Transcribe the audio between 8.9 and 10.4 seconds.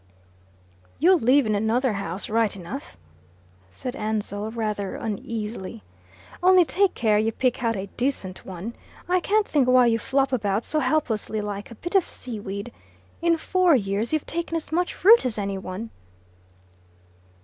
I can't think why you flop